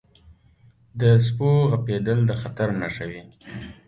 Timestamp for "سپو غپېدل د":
1.25-2.31